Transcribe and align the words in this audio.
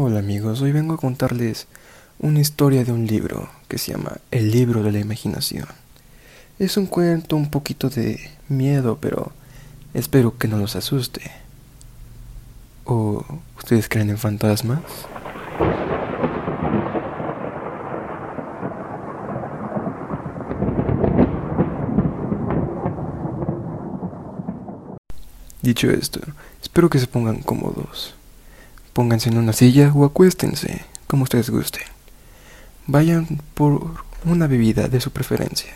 Hola 0.00 0.20
amigos, 0.20 0.60
hoy 0.60 0.70
vengo 0.70 0.94
a 0.94 0.96
contarles 0.96 1.66
una 2.20 2.38
historia 2.38 2.84
de 2.84 2.92
un 2.92 3.08
libro 3.08 3.48
que 3.66 3.78
se 3.78 3.90
llama 3.90 4.18
El 4.30 4.52
libro 4.52 4.84
de 4.84 4.92
la 4.92 5.00
imaginación. 5.00 5.66
Es 6.60 6.76
un 6.76 6.86
cuento 6.86 7.34
un 7.34 7.50
poquito 7.50 7.90
de 7.90 8.20
miedo, 8.48 8.98
pero 9.00 9.32
espero 9.94 10.38
que 10.38 10.46
no 10.46 10.56
los 10.56 10.76
asuste. 10.76 11.32
¿O 12.84 13.24
ustedes 13.56 13.88
creen 13.88 14.10
en 14.10 14.18
fantasmas? 14.18 14.78
Dicho 25.60 25.90
esto, 25.90 26.20
espero 26.62 26.88
que 26.88 27.00
se 27.00 27.08
pongan 27.08 27.42
cómodos. 27.42 28.14
Pónganse 28.98 29.28
en 29.28 29.38
una 29.38 29.52
silla 29.52 29.92
o 29.94 30.04
acuéstense, 30.04 30.84
como 31.06 31.22
ustedes 31.22 31.50
gusten. 31.50 31.84
Vayan 32.88 33.40
por 33.54 33.94
una 34.24 34.48
bebida 34.48 34.88
de 34.88 35.00
su 35.00 35.12
preferencia. 35.12 35.72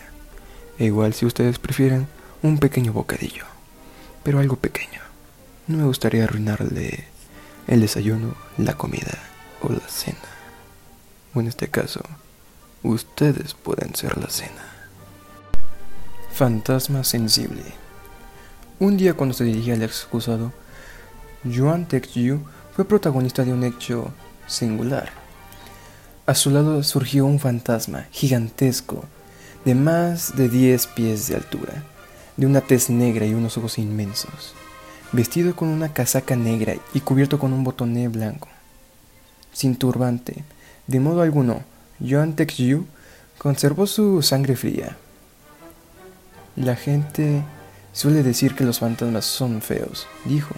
E 0.77 0.83
igual 0.87 1.13
si 1.13 1.25
ustedes 1.25 1.57
prefieren 1.57 2.09
un 2.41 2.57
pequeño 2.57 2.91
bocadillo, 2.91 3.45
pero 4.23 4.39
algo 4.39 4.57
pequeño. 4.57 4.99
No 5.67 5.77
me 5.77 5.85
gustaría 5.85 6.25
arruinarle 6.25 7.05
el 7.67 7.79
desayuno, 7.79 8.35
la 8.57 8.73
comida 8.73 9.17
o 9.61 9.69
la 9.71 9.87
cena. 9.87 10.19
O 11.33 11.39
en 11.39 11.47
este 11.47 11.69
caso, 11.69 12.01
ustedes 12.81 13.53
pueden 13.53 13.95
ser 13.95 14.17
la 14.17 14.29
cena. 14.29 14.65
Fantasma 16.33 17.05
sensible. 17.05 17.63
Un 18.81 18.97
día 18.97 19.13
cuando 19.13 19.33
se 19.33 19.45
dirigía 19.45 19.75
al 19.75 19.83
excusado, 19.83 20.51
Joan 21.45 21.87
Texju 21.87 22.41
fue 22.75 22.85
protagonista 22.85 23.43
de 23.43 23.53
un 23.53 23.63
hecho 23.63 24.11
singular. 24.47 25.11
A 26.25 26.33
su 26.33 26.49
lado 26.49 26.83
surgió 26.83 27.25
un 27.25 27.39
fantasma 27.39 28.07
gigantesco, 28.11 29.05
de 29.65 29.75
más 29.75 30.35
de 30.35 30.49
10 30.49 30.87
pies 30.87 31.27
de 31.27 31.35
altura, 31.35 31.83
de 32.35 32.45
una 32.45 32.61
tez 32.61 32.89
negra 32.89 33.25
y 33.25 33.33
unos 33.33 33.57
ojos 33.57 33.77
inmensos, 33.77 34.53
vestido 35.11 35.55
con 35.55 35.69
una 35.69 35.93
casaca 35.93 36.35
negra 36.35 36.75
y 36.93 37.01
cubierto 37.01 37.37
con 37.37 37.53
un 37.53 37.63
botoné 37.63 38.07
blanco, 38.07 38.47
sin 39.51 39.75
turbante. 39.75 40.43
De 40.87 40.99
modo 40.99 41.21
alguno, 41.21 41.61
Joan 41.99 42.35
Texju 42.35 42.85
conservó 43.37 43.85
su 43.85 44.21
sangre 44.21 44.55
fría. 44.55 44.97
La 46.55 46.75
gente 46.75 47.43
suele 47.93 48.23
decir 48.23 48.55
que 48.55 48.63
los 48.63 48.79
fantasmas 48.79 49.25
son 49.25 49.61
feos, 49.61 50.07
dijo 50.25 50.55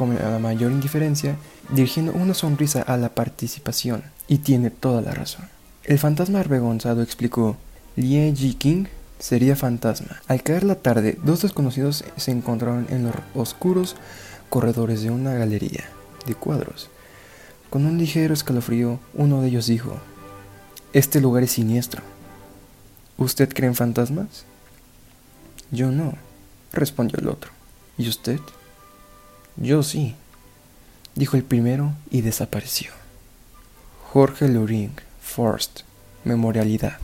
con 0.00 0.14
la 0.14 0.38
mayor 0.38 0.72
indiferencia, 0.72 1.36
dirigiendo 1.68 2.12
una 2.12 2.32
sonrisa 2.32 2.80
a 2.80 2.96
la 2.96 3.10
participación, 3.10 4.02
y 4.28 4.38
tiene 4.38 4.70
toda 4.70 5.02
la 5.02 5.12
razón. 5.12 5.44
El 5.84 5.98
fantasma 5.98 6.40
avergonzado 6.40 7.02
explicó, 7.02 7.58
Lie 7.96 8.34
Ji 8.34 8.54
King 8.54 8.86
sería 9.18 9.56
fantasma. 9.56 10.22
Al 10.26 10.42
caer 10.42 10.64
la 10.64 10.76
tarde, 10.76 11.18
dos 11.22 11.42
desconocidos 11.42 12.02
se 12.16 12.30
encontraron 12.30 12.86
en 12.88 13.04
los 13.04 13.14
oscuros 13.34 13.94
corredores 14.48 15.02
de 15.02 15.10
una 15.10 15.34
galería 15.34 15.84
de 16.26 16.34
cuadros. 16.34 16.88
Con 17.68 17.84
un 17.84 17.98
ligero 17.98 18.32
escalofrío, 18.32 19.00
uno 19.12 19.42
de 19.42 19.48
ellos 19.48 19.66
dijo, 19.66 19.98
Este 20.94 21.20
lugar 21.20 21.42
es 21.42 21.52
siniestro. 21.52 22.00
¿Usted 23.18 23.52
cree 23.52 23.68
en 23.68 23.74
fantasmas? 23.74 24.46
Yo 25.70 25.90
no, 25.90 26.14
respondió 26.72 27.18
el 27.18 27.28
otro. 27.28 27.50
¿Y 27.98 28.08
usted? 28.08 28.40
Yo 29.60 29.82
sí, 29.82 30.14
dijo 31.14 31.36
el 31.36 31.44
primero 31.44 31.92
y 32.10 32.22
desapareció. 32.22 32.92
Jorge 34.10 34.48
Luring, 34.48 34.92
Forst, 35.20 35.80
Memorialidad. 36.24 36.98